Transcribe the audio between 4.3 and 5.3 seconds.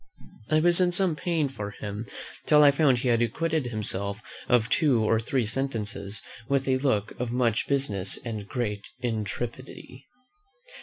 of two or